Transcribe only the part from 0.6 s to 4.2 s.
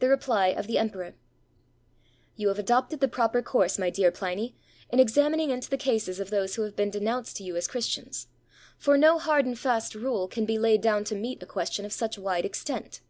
THE EMPEROR You have adopted the proper course, my dear